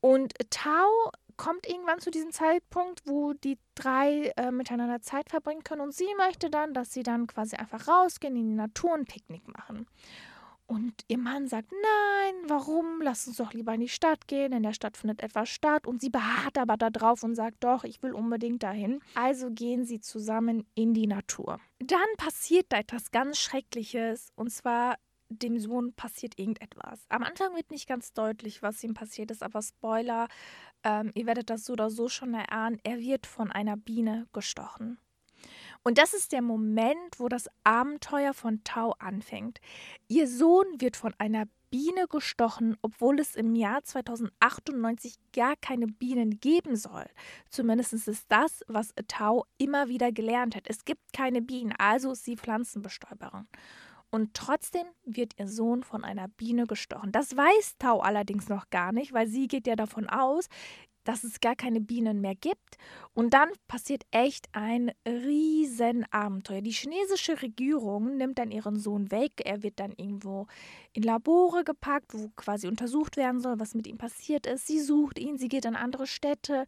Und 0.00 0.32
Tau 0.50 1.10
kommt 1.36 1.68
irgendwann 1.68 2.00
zu 2.00 2.10
diesem 2.10 2.30
Zeitpunkt, 2.30 3.02
wo 3.06 3.32
die 3.32 3.58
drei 3.74 4.32
äh, 4.36 4.50
miteinander 4.50 5.00
Zeit 5.02 5.28
verbringen 5.30 5.64
können 5.64 5.80
und 5.80 5.94
sie 5.94 6.08
möchte 6.16 6.48
dann, 6.48 6.74
dass 6.74 6.92
sie 6.92 7.02
dann 7.02 7.26
quasi 7.26 7.56
einfach 7.56 7.88
rausgehen 7.88 8.36
in 8.36 8.48
die 8.48 8.54
Natur 8.54 8.92
und 8.92 9.08
Picknick 9.08 9.48
machen. 9.48 9.86
Und 10.66 10.94
ihr 11.08 11.18
Mann 11.18 11.46
sagt, 11.46 11.70
nein, 11.70 12.34
warum? 12.48 13.02
Lass 13.02 13.26
uns 13.26 13.36
doch 13.36 13.52
lieber 13.52 13.74
in 13.74 13.80
die 13.80 13.88
Stadt 13.88 14.26
gehen. 14.26 14.52
In 14.52 14.62
der 14.62 14.72
Stadt 14.72 14.96
findet 14.96 15.22
etwas 15.22 15.48
statt. 15.48 15.86
Und 15.86 16.00
sie 16.00 16.10
beharrt 16.10 16.56
aber 16.56 16.76
darauf 16.76 17.22
und 17.22 17.34
sagt, 17.34 17.62
doch, 17.64 17.84
ich 17.84 18.02
will 18.02 18.12
unbedingt 18.12 18.62
dahin. 18.62 19.00
Also 19.14 19.50
gehen 19.50 19.84
sie 19.84 20.00
zusammen 20.00 20.66
in 20.74 20.94
die 20.94 21.06
Natur. 21.06 21.60
Dann 21.80 21.98
passiert 22.16 22.66
da 22.70 22.78
etwas 22.78 23.10
ganz 23.10 23.38
Schreckliches. 23.38 24.32
Und 24.36 24.50
zwar 24.50 24.96
dem 25.28 25.58
Sohn 25.58 25.92
passiert 25.94 26.38
irgendetwas. 26.38 27.04
Am 27.08 27.22
Anfang 27.22 27.54
wird 27.54 27.70
nicht 27.70 27.88
ganz 27.88 28.12
deutlich, 28.12 28.62
was 28.62 28.82
ihm 28.84 28.94
passiert 28.94 29.30
ist, 29.30 29.42
aber 29.42 29.62
Spoiler, 29.62 30.28
ähm, 30.82 31.12
ihr 31.14 31.26
werdet 31.26 31.50
das 31.50 31.64
so 31.64 31.72
oder 31.72 31.90
so 31.90 32.08
schon 32.08 32.34
erahnen, 32.34 32.78
er 32.84 32.98
wird 32.98 33.26
von 33.26 33.50
einer 33.50 33.76
Biene 33.76 34.26
gestochen. 34.32 34.98
Und 35.84 35.98
das 35.98 36.14
ist 36.14 36.32
der 36.32 36.40
Moment, 36.40 37.18
wo 37.18 37.28
das 37.28 37.48
Abenteuer 37.62 38.32
von 38.32 38.64
Tau 38.64 38.94
anfängt. 38.98 39.60
Ihr 40.08 40.26
Sohn 40.26 40.66
wird 40.78 40.96
von 40.96 41.12
einer 41.18 41.44
Biene 41.70 42.06
gestochen, 42.08 42.78
obwohl 42.80 43.20
es 43.20 43.36
im 43.36 43.54
Jahr 43.54 43.82
2098 43.82 45.18
gar 45.34 45.56
keine 45.56 45.86
Bienen 45.86 46.40
geben 46.40 46.76
soll. 46.76 47.04
Zumindest 47.50 47.92
ist 47.92 48.24
das, 48.28 48.64
was 48.66 48.94
Tau 49.08 49.44
immer 49.58 49.88
wieder 49.88 50.10
gelernt 50.10 50.56
hat. 50.56 50.64
Es 50.68 50.86
gibt 50.86 51.12
keine 51.12 51.42
Bienen, 51.42 51.74
also 51.76 52.12
ist 52.12 52.24
sie 52.24 52.36
Pflanzenbestäuberin. 52.36 53.46
Und 54.10 54.34
trotzdem 54.34 54.86
wird 55.04 55.32
ihr 55.38 55.48
Sohn 55.48 55.82
von 55.82 56.04
einer 56.04 56.28
Biene 56.28 56.66
gestochen. 56.66 57.12
Das 57.12 57.36
weiß 57.36 57.74
Tau 57.78 58.00
allerdings 58.00 58.48
noch 58.48 58.70
gar 58.70 58.92
nicht, 58.92 59.12
weil 59.12 59.26
sie 59.26 59.48
geht 59.48 59.66
ja 59.66 59.76
davon 59.76 60.08
aus, 60.08 60.48
dass 61.04 61.22
es 61.22 61.40
gar 61.40 61.54
keine 61.54 61.80
Bienen 61.80 62.20
mehr 62.20 62.34
gibt. 62.34 62.76
Und 63.12 63.34
dann 63.34 63.50
passiert 63.68 64.04
echt 64.10 64.46
ein 64.52 64.90
Riesenabenteuer. 65.06 66.62
Die 66.62 66.72
chinesische 66.72 67.40
Regierung 67.40 68.16
nimmt 68.16 68.38
dann 68.38 68.50
ihren 68.50 68.78
Sohn 68.78 69.10
weg. 69.10 69.32
Er 69.44 69.62
wird 69.62 69.78
dann 69.78 69.92
irgendwo 69.92 70.46
in 70.92 71.02
Labore 71.02 71.62
gepackt, 71.62 72.14
wo 72.14 72.30
quasi 72.36 72.66
untersucht 72.66 73.16
werden 73.16 73.40
soll, 73.40 73.60
was 73.60 73.74
mit 73.74 73.86
ihm 73.86 73.98
passiert 73.98 74.46
ist. 74.46 74.66
Sie 74.66 74.80
sucht 74.80 75.18
ihn, 75.18 75.38
sie 75.38 75.48
geht 75.48 75.66
an 75.66 75.76
andere 75.76 76.06
Städte. 76.06 76.64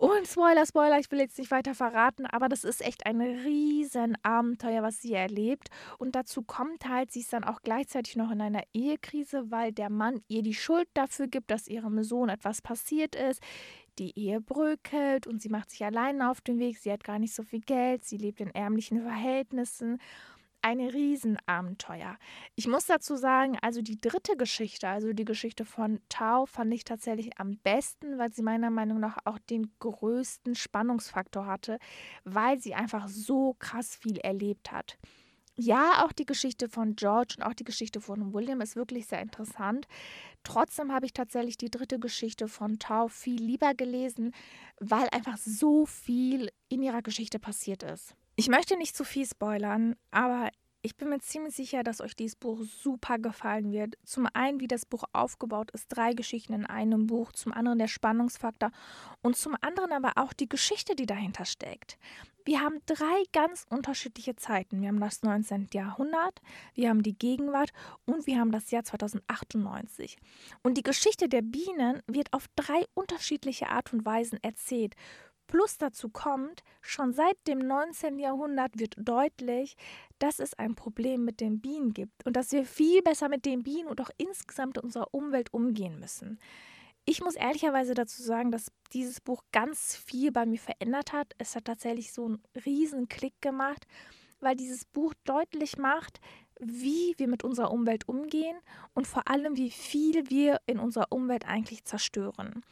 Und 0.00 0.26
Spoiler, 0.26 0.64
Spoiler, 0.64 0.98
ich 0.98 1.10
will 1.10 1.18
jetzt 1.18 1.36
nicht 1.36 1.50
weiter 1.50 1.74
verraten, 1.74 2.24
aber 2.24 2.48
das 2.48 2.64
ist 2.64 2.80
echt 2.80 3.04
ein 3.04 3.20
riesen 3.20 4.16
Abenteuer, 4.22 4.82
was 4.82 5.02
sie 5.02 5.12
erlebt. 5.12 5.68
Und 5.98 6.14
dazu 6.14 6.40
kommt 6.40 6.88
halt, 6.88 7.12
sie 7.12 7.20
ist 7.20 7.34
dann 7.34 7.44
auch 7.44 7.60
gleichzeitig 7.60 8.16
noch 8.16 8.30
in 8.30 8.40
einer 8.40 8.62
Ehekrise, 8.72 9.50
weil 9.50 9.72
der 9.72 9.90
Mann 9.90 10.22
ihr 10.26 10.40
die 10.40 10.54
Schuld 10.54 10.88
dafür 10.94 11.26
gibt, 11.26 11.50
dass 11.50 11.68
ihrem 11.68 12.02
Sohn 12.02 12.30
etwas 12.30 12.62
passiert 12.62 13.14
ist. 13.14 13.42
Die 13.98 14.18
Ehe 14.18 14.40
bröckelt 14.40 15.26
und 15.26 15.42
sie 15.42 15.50
macht 15.50 15.68
sich 15.68 15.84
alleine 15.84 16.30
auf 16.30 16.40
den 16.40 16.58
Weg. 16.58 16.78
Sie 16.78 16.90
hat 16.90 17.04
gar 17.04 17.18
nicht 17.18 17.34
so 17.34 17.42
viel 17.42 17.60
Geld, 17.60 18.02
sie 18.02 18.16
lebt 18.16 18.40
in 18.40 18.54
ärmlichen 18.54 19.02
Verhältnissen 19.02 19.98
ein 20.62 20.80
Riesenabenteuer. 20.80 22.16
Ich 22.54 22.66
muss 22.66 22.86
dazu 22.86 23.16
sagen, 23.16 23.58
also 23.62 23.82
die 23.82 24.00
dritte 24.00 24.36
Geschichte, 24.36 24.88
also 24.88 25.12
die 25.12 25.24
Geschichte 25.24 25.64
von 25.64 26.00
Tao, 26.08 26.46
fand 26.46 26.72
ich 26.74 26.84
tatsächlich 26.84 27.38
am 27.38 27.58
besten, 27.58 28.18
weil 28.18 28.32
sie 28.32 28.42
meiner 28.42 28.70
Meinung 28.70 29.00
nach 29.00 29.18
auch 29.24 29.38
den 29.38 29.72
größten 29.78 30.54
Spannungsfaktor 30.54 31.46
hatte, 31.46 31.78
weil 32.24 32.58
sie 32.58 32.74
einfach 32.74 33.08
so 33.08 33.54
krass 33.58 33.96
viel 33.96 34.18
erlebt 34.18 34.72
hat. 34.72 34.98
Ja, 35.56 36.04
auch 36.04 36.12
die 36.12 36.24
Geschichte 36.24 36.70
von 36.70 36.96
George 36.96 37.34
und 37.36 37.44
auch 37.44 37.52
die 37.52 37.64
Geschichte 37.64 38.00
von 38.00 38.32
William 38.32 38.62
ist 38.62 38.76
wirklich 38.76 39.06
sehr 39.06 39.20
interessant. 39.20 39.86
Trotzdem 40.42 40.90
habe 40.90 41.04
ich 41.04 41.12
tatsächlich 41.12 41.58
die 41.58 41.70
dritte 41.70 41.98
Geschichte 41.98 42.48
von 42.48 42.78
Tao 42.78 43.08
viel 43.08 43.42
lieber 43.42 43.74
gelesen, 43.74 44.32
weil 44.78 45.08
einfach 45.12 45.36
so 45.36 45.84
viel 45.84 46.50
in 46.70 46.82
ihrer 46.82 47.02
Geschichte 47.02 47.38
passiert 47.38 47.82
ist. 47.82 48.14
Ich 48.36 48.48
möchte 48.48 48.76
nicht 48.76 48.96
zu 48.96 49.04
viel 49.04 49.26
spoilern, 49.26 49.96
aber 50.10 50.50
ich 50.82 50.96
bin 50.96 51.10
mir 51.10 51.20
ziemlich 51.20 51.54
sicher, 51.54 51.82
dass 51.82 52.00
euch 52.00 52.16
dieses 52.16 52.36
Buch 52.36 52.62
super 52.62 53.18
gefallen 53.18 53.70
wird. 53.70 53.96
Zum 54.04 54.26
einen, 54.32 54.60
wie 54.60 54.68
das 54.68 54.86
Buch 54.86 55.04
aufgebaut 55.12 55.70
ist, 55.72 55.88
drei 55.88 56.14
Geschichten 56.14 56.54
in 56.54 56.64
einem 56.64 57.06
Buch, 57.06 57.32
zum 57.32 57.52
anderen 57.52 57.78
der 57.78 57.88
Spannungsfaktor 57.88 58.70
und 59.20 59.36
zum 59.36 59.56
anderen 59.60 59.92
aber 59.92 60.12
auch 60.16 60.32
die 60.32 60.48
Geschichte, 60.48 60.96
die 60.96 61.04
dahinter 61.04 61.44
steckt. 61.44 61.98
Wir 62.46 62.60
haben 62.60 62.80
drei 62.86 63.22
ganz 63.32 63.66
unterschiedliche 63.68 64.36
Zeiten. 64.36 64.80
Wir 64.80 64.88
haben 64.88 65.00
das 65.00 65.22
19. 65.22 65.68
Jahrhundert, 65.74 66.40
wir 66.74 66.88
haben 66.88 67.02
die 67.02 67.18
Gegenwart 67.18 67.70
und 68.06 68.26
wir 68.26 68.38
haben 68.38 68.50
das 68.50 68.70
Jahr 68.70 68.82
2098. 68.82 70.16
Und 70.62 70.78
die 70.78 70.82
Geschichte 70.82 71.28
der 71.28 71.42
Bienen 71.42 72.02
wird 72.06 72.32
auf 72.32 72.46
drei 72.56 72.86
unterschiedliche 72.94 73.68
Art 73.68 73.92
und 73.92 74.06
Weisen 74.06 74.42
erzählt. 74.42 74.94
Plus 75.50 75.78
dazu 75.78 76.10
kommt, 76.10 76.62
schon 76.80 77.12
seit 77.12 77.36
dem 77.48 77.58
19. 77.58 78.20
Jahrhundert 78.20 78.78
wird 78.78 78.94
deutlich, 78.96 79.74
dass 80.20 80.38
es 80.38 80.54
ein 80.54 80.76
Problem 80.76 81.24
mit 81.24 81.40
den 81.40 81.60
Bienen 81.60 81.92
gibt 81.92 82.24
und 82.24 82.36
dass 82.36 82.52
wir 82.52 82.64
viel 82.64 83.02
besser 83.02 83.28
mit 83.28 83.44
den 83.44 83.64
Bienen 83.64 83.88
und 83.88 84.00
auch 84.00 84.10
insgesamt 84.16 84.76
in 84.76 84.84
unserer 84.84 85.12
Umwelt 85.12 85.52
umgehen 85.52 85.98
müssen. 85.98 86.38
Ich 87.04 87.20
muss 87.20 87.34
ehrlicherweise 87.34 87.94
dazu 87.94 88.22
sagen, 88.22 88.52
dass 88.52 88.70
dieses 88.92 89.20
Buch 89.20 89.42
ganz 89.50 89.96
viel 89.96 90.30
bei 90.30 90.46
mir 90.46 90.60
verändert 90.60 91.12
hat. 91.12 91.34
Es 91.38 91.56
hat 91.56 91.64
tatsächlich 91.64 92.12
so 92.12 92.26
einen 92.26 92.42
riesen 92.64 93.08
Klick 93.08 93.34
gemacht, 93.40 93.88
weil 94.38 94.54
dieses 94.54 94.84
Buch 94.84 95.14
deutlich 95.24 95.76
macht, 95.78 96.20
wie 96.60 97.14
wir 97.16 97.26
mit 97.26 97.42
unserer 97.42 97.72
Umwelt 97.72 98.08
umgehen 98.08 98.56
und 98.94 99.08
vor 99.08 99.26
allem, 99.26 99.56
wie 99.56 99.72
viel 99.72 100.30
wir 100.30 100.60
in 100.66 100.78
unserer 100.78 101.10
Umwelt 101.10 101.44
eigentlich 101.48 101.84
zerstören. 101.84 102.62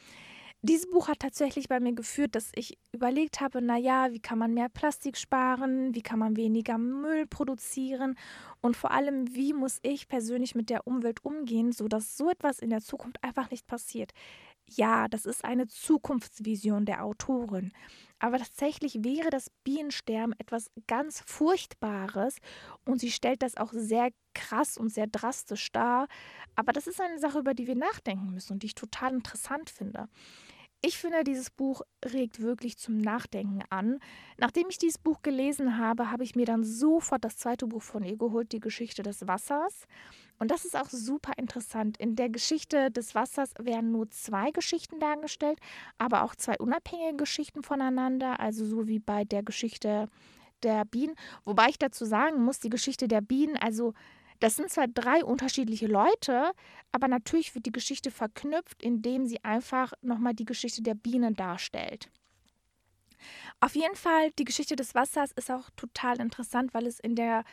Dieses 0.63 0.91
Buch 0.91 1.07
hat 1.07 1.21
tatsächlich 1.21 1.69
bei 1.69 1.79
mir 1.79 1.93
geführt, 1.93 2.35
dass 2.35 2.51
ich 2.53 2.79
überlegt 2.91 3.41
habe, 3.41 3.63
naja, 3.63 4.09
wie 4.11 4.19
kann 4.19 4.39
man 4.39 4.55
mehr 4.55 4.69
Plastik 4.69 5.17
sparen, 5.17 5.95
wie 5.95 6.03
kann 6.03 6.19
man 6.19 6.37
weniger 6.37 6.79
Müll 6.79 7.27
produzieren 7.29 8.17
und 8.61 8.77
vor 8.77 8.91
allem, 8.91 9.33
wie 9.37 9.53
muss 9.53 9.79
ich 9.83 10.09
persönlich 10.09 10.57
mit 10.57 10.69
der 10.69 10.85
Umwelt 10.85 11.25
umgehen, 11.25 11.71
sodass 11.71 12.17
so 12.17 12.29
etwas 12.29 12.59
in 12.59 12.71
der 12.71 12.81
Zukunft 12.81 13.23
einfach 13.23 13.53
nicht 13.53 13.69
passiert. 13.69 14.11
Ja, 14.67 15.07
das 15.07 15.27
ist 15.27 15.45
eine 15.45 15.69
Zukunftsvision 15.69 16.85
der 16.85 17.05
Autorin. 17.05 17.73
Aber 18.19 18.39
tatsächlich 18.39 19.05
wäre 19.05 19.31
das 19.31 19.51
Bienensterben 19.63 20.35
etwas 20.39 20.71
ganz 20.89 21.23
Furchtbares 21.25 22.37
und 22.85 22.99
sie 22.99 23.13
stellt 23.13 23.43
das 23.43 23.57
auch 23.57 23.73
sehr 23.73 24.11
krass 24.35 24.77
und 24.77 24.89
sehr 24.89 25.07
drastisch 25.07 25.71
dar. 25.71 26.09
Aber 26.57 26.73
das 26.73 26.89
ist 26.89 27.01
eine 27.01 27.19
Sache, 27.19 27.39
über 27.39 27.55
die 27.55 27.69
wir 27.69 27.77
nachdenken 27.77 28.33
müssen 28.33 28.55
und 28.55 28.63
die 28.65 28.67
ich 28.67 28.75
total 28.75 29.15
interessant 29.15 29.71
finde. 29.71 30.09
Ich 30.81 30.97
finde, 30.97 31.25
dieses 31.25 31.51
Buch 31.51 31.83
regt 32.05 32.41
wirklich 32.41 32.79
zum 32.79 32.99
Nachdenken 32.99 33.63
an. 33.69 33.99
Nachdem 34.37 34.69
ich 34.69 34.79
dieses 34.79 34.99
Buch 34.99 35.23
gelesen 35.23 35.77
habe, 35.77 36.13
habe 36.13 36.23
ich 36.23 36.37
mir 36.37 36.47
dann 36.47 36.63
sofort 36.63 37.25
das 37.25 37.37
zweite 37.37 37.67
Buch 37.67 37.83
von 37.83 38.05
ihr 38.05 38.17
geholt, 38.17 38.53
die 38.53 38.61
Geschichte 38.61 39.03
des 39.03 39.27
Wassers. 39.27 39.87
Und 40.39 40.53
das 40.53 40.65
ist 40.65 40.77
auch 40.77 40.89
super 40.89 41.33
interessant. 41.37 41.97
In 41.97 42.15
der 42.15 42.29
Geschichte 42.29 42.93
des 42.93 43.17
Wassers 43.17 43.55
werden 43.59 43.91
nur 43.91 44.09
zwei 44.11 44.53
Geschichten 44.53 45.01
dargestellt, 45.01 45.59
aber 45.99 46.23
auch 46.23 46.37
zwei 46.37 46.57
unabhängige 46.59 47.17
Geschichten 47.17 47.65
voneinander, 47.65 48.39
also 48.39 48.65
so 48.65 48.87
wie 48.87 49.01
bei 49.01 49.25
der 49.25 49.43
Geschichte 49.43 50.09
der 50.63 50.85
Bienen. 50.85 51.17
Wobei 51.45 51.71
ich 51.71 51.79
dazu 51.79 52.05
sagen 52.05 52.43
muss, 52.45 52.61
die 52.61 52.71
Geschichte 52.71 53.09
der 53.09 53.21
Bienen, 53.21 53.57
also 53.57 53.95
das 54.41 54.57
sind 54.57 54.71
zwar 54.71 54.89
drei 54.89 55.25
unterschiedliche 55.25 55.87
Leute, 55.87 56.53
aber 56.93 57.09
natürlich 57.09 57.55
wird 57.55 57.67
die 57.67 57.73
Geschichte 57.73 58.11
verknüpft, 58.11 58.83
indem 58.83 59.27
sie 59.27 59.43
einfach 59.45 59.93
nochmal 60.01 60.35
die 60.35 60.45
Geschichte 60.45 60.83
der 60.83 60.95
Bienen 60.95 61.35
darstellt. 61.35 62.09
Auf 63.61 63.75
jeden 63.75 63.97
Fall, 63.97 64.31
die 64.39 64.45
Geschichte 64.45 64.77
des 64.77 64.95
Wassers 64.95 65.33
ist 65.33 65.51
auch 65.51 65.71
total 65.71 66.21
interessant, 66.21 66.73
weil 66.73 66.87
es 66.87 67.01
in 67.01 67.17
der 67.17 67.45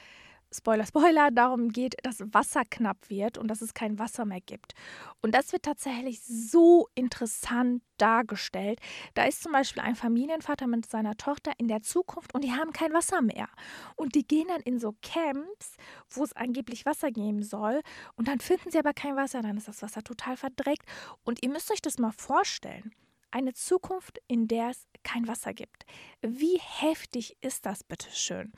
Spoiler, 0.52 0.86
Spoiler, 0.86 1.32
darum 1.32 1.70
geht, 1.70 1.96
dass 2.04 2.20
Wasser 2.34 2.64
knapp 2.70 3.10
wird 3.10 3.38
und 3.38 3.50
dass 3.50 3.62
es 3.62 3.74
kein 3.74 4.00
Wasser 4.00 4.25
mehr 4.25 4.42
gibt. 4.42 4.74
Und 5.22 5.36
das 5.36 5.52
wird 5.52 5.64
tatsächlich 5.64 6.22
so 6.24 6.88
interessant 6.96 7.82
dargestellt. 7.98 8.80
Da 9.16 9.25
ist 9.25 9.44
zum 9.44 9.52
Beispiel 9.52 9.82
ein 9.82 9.96
Familienvater 9.96 10.68
mit 10.68 10.86
seiner 10.86 11.18
Tochter 11.18 11.52
in 11.58 11.68
der 11.68 11.82
Zukunft 11.82 12.34
und 12.34 12.44
die 12.44 12.54
haben 12.54 12.72
kein 12.72 12.94
Wasser 12.94 13.22
mehr. 13.22 13.50
Und 13.96 14.16
die 14.16 14.25
gehen 14.25 14.48
dann 14.48 14.62
in 14.62 14.80
so 14.80 14.96
Camps, 15.02 15.75
wo 16.10 16.24
es 16.24 16.34
angeblich 16.34 16.86
Wasser 16.86 17.12
geben 17.12 17.44
soll. 17.44 17.82
Und 18.16 18.28
dann 18.28 18.40
finden 18.40 18.72
sie 18.72 18.80
aber 18.80 18.94
kein 18.94 19.16
Wasser, 19.16 19.42
dann 19.42 19.58
ist 19.58 19.68
das 19.68 19.82
Wasser 19.82 20.04
total 20.04 20.38
verdreckt. 20.38 20.86
Und 21.24 21.44
ihr 21.44 21.50
müsst 21.50 21.72
euch 21.72 21.82
das 21.82 21.98
mal 21.98 22.12
vorstellen. 22.12 22.94
Eine 23.36 23.54
Zukunft, 23.54 24.22
in 24.30 24.48
der 24.48 24.70
es 24.70 24.88
kein 25.04 25.27
Wasser 25.27 25.54
gibt. 25.54 25.86
Wie 26.22 26.58
heftig 26.58 27.36
ist 27.42 27.65
das 27.65 27.84
bitte 27.84 28.10
schön? 28.12 28.54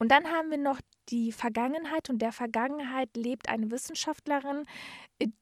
Und 0.00 0.10
dann 0.10 0.26
haben 0.26 0.50
wir 0.50 0.58
noch 0.58 0.80
die 1.10 1.30
Vergangenheit 1.30 2.10
und 2.10 2.20
der 2.20 2.32
Vergangenheit 2.32 3.16
lebt 3.16 3.48
eine 3.48 3.70
Wissenschaftlerin, 3.70 4.64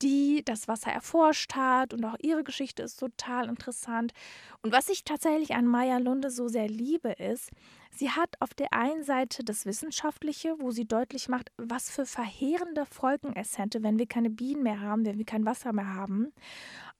die 0.02 0.42
das 0.44 0.68
Wasser 0.68 0.90
erforscht 0.92 1.54
hat 1.54 1.94
und 1.94 2.04
auch 2.04 2.16
ihre 2.20 2.44
Geschichte 2.44 2.82
ist 2.82 3.00
total 3.00 3.48
interessant. 3.48 4.12
Und 4.60 4.72
was 4.72 4.90
ich 4.90 5.02
tatsächlich 5.04 5.54
an 5.54 5.66
Maya 5.66 5.96
Lunde 5.96 6.30
so 6.30 6.48
sehr 6.48 6.68
liebe, 6.68 7.12
ist, 7.12 7.50
sie 7.90 8.10
hat 8.10 8.36
auf 8.40 8.52
der 8.52 8.74
einen 8.74 9.02
Seite 9.02 9.44
das 9.44 9.64
Wissenschaftliche, 9.64 10.56
wo 10.58 10.70
sie 10.70 10.86
deutlich 10.86 11.28
macht, 11.28 11.50
was 11.56 11.90
für 11.90 12.04
verheerende 12.04 12.84
Folgen 12.84 13.32
es 13.34 13.56
hätte, 13.56 13.82
wenn 13.82 13.98
wir 13.98 14.06
keine 14.06 14.30
Bienen 14.30 14.62
mehr 14.62 14.80
haben, 14.80 15.06
wenn 15.06 15.16
wir 15.16 15.24
kein 15.24 15.46
Wasser 15.46 15.72
mehr 15.72 15.94
haben. 15.94 16.34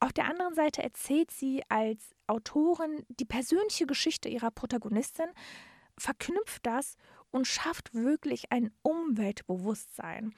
Auf 0.05 0.13
der 0.13 0.29
anderen 0.29 0.53
Seite 0.53 0.83
erzählt 0.83 1.31
sie 1.31 1.63
als 1.67 2.13
Autorin 2.27 3.07
die 3.07 3.25
persönliche 3.25 3.87
Geschichte 3.87 4.29
ihrer 4.29 4.51
Protagonistin, 4.51 5.25
verknüpft 5.97 6.63
das 6.63 6.95
und 7.31 7.47
schafft 7.47 7.91
wirklich 7.95 8.51
ein 8.51 8.69
Umweltbewusstsein. 8.83 10.35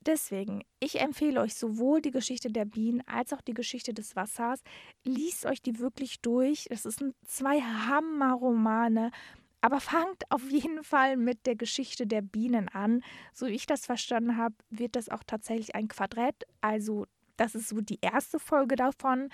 Deswegen, 0.00 0.64
ich 0.80 1.00
empfehle 1.00 1.40
euch 1.42 1.54
sowohl 1.54 2.02
die 2.02 2.10
Geschichte 2.10 2.48
der 2.48 2.64
Bienen 2.64 3.06
als 3.06 3.32
auch 3.32 3.40
die 3.40 3.54
Geschichte 3.54 3.94
des 3.94 4.16
Wassers. 4.16 4.64
Liest 5.04 5.46
euch 5.46 5.62
die 5.62 5.78
wirklich 5.78 6.20
durch. 6.20 6.66
Es 6.70 6.82
sind 6.82 7.14
zwei 7.24 7.60
Hammerromane. 7.60 9.12
Aber 9.60 9.78
fangt 9.78 10.24
auf 10.28 10.50
jeden 10.50 10.82
Fall 10.82 11.16
mit 11.16 11.46
der 11.46 11.54
Geschichte 11.54 12.08
der 12.08 12.20
Bienen 12.20 12.68
an. 12.68 13.04
So 13.32 13.46
wie 13.46 13.52
ich 13.54 13.66
das 13.66 13.86
verstanden 13.86 14.36
habe, 14.36 14.56
wird 14.70 14.96
das 14.96 15.08
auch 15.08 15.22
tatsächlich 15.24 15.76
ein 15.76 15.86
Quadrett. 15.86 16.34
Also, 16.60 17.06
das 17.36 17.54
ist 17.54 17.68
so 17.68 17.80
die 17.80 17.98
erste 18.00 18.38
Folge 18.38 18.76
davon. 18.76 19.28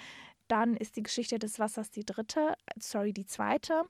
Dann 0.48 0.76
ist 0.76 0.96
die 0.96 1.02
Geschichte 1.02 1.38
des 1.38 1.58
Wassers 1.58 1.90
die 1.90 2.04
dritte, 2.04 2.54
sorry, 2.78 3.12
die 3.12 3.26
zweite. 3.26 3.84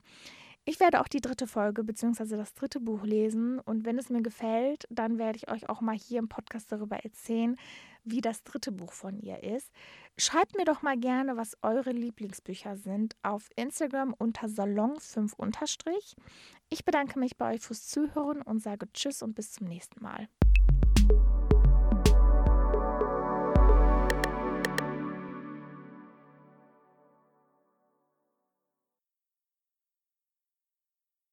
Ich 0.63 0.79
werde 0.79 1.01
auch 1.01 1.07
die 1.07 1.21
dritte 1.21 1.47
Folge 1.47 1.83
bzw. 1.83 2.37
das 2.37 2.53
dritte 2.53 2.79
Buch 2.79 3.03
lesen 3.03 3.59
und 3.59 3.83
wenn 3.83 3.97
es 3.97 4.11
mir 4.11 4.21
gefällt, 4.21 4.85
dann 4.91 5.17
werde 5.17 5.37
ich 5.37 5.49
euch 5.49 5.69
auch 5.69 5.81
mal 5.81 5.97
hier 5.97 6.19
im 6.19 6.29
Podcast 6.29 6.71
darüber 6.71 6.97
erzählen, 6.97 7.55
wie 8.03 8.21
das 8.21 8.43
dritte 8.43 8.71
Buch 8.71 8.93
von 8.93 9.17
ihr 9.17 9.41
ist. 9.43 9.71
Schreibt 10.17 10.55
mir 10.55 10.65
doch 10.65 10.83
mal 10.83 10.97
gerne, 10.99 11.35
was 11.35 11.57
eure 11.63 11.91
Lieblingsbücher 11.91 12.77
sind 12.77 13.15
auf 13.23 13.49
Instagram 13.55 14.13
unter 14.15 14.47
Salon5 14.47 16.15
Ich 16.69 16.85
bedanke 16.85 17.17
mich 17.17 17.37
bei 17.37 17.55
euch 17.55 17.61
fürs 17.61 17.87
Zuhören 17.87 18.43
und 18.43 18.59
sage 18.59 18.87
Tschüss 18.93 19.23
und 19.23 19.33
bis 19.33 19.53
zum 19.53 19.65
nächsten 19.65 20.03
Mal. 20.03 20.27